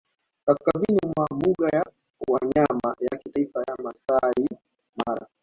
[0.45, 1.85] kaskazini mwa mbuga ya
[2.27, 4.49] wanyama ya kitaifa ya Maasai
[4.95, 5.27] Mara